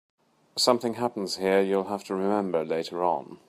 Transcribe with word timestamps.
Something 0.57 0.95
happens 0.95 1.35
here 1.37 1.61
you'll 1.61 1.83
have 1.83 2.03
to 2.05 2.15
remember 2.15 2.65
later 2.65 3.03
on. 3.03 3.37